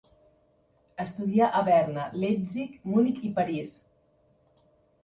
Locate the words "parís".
3.39-3.79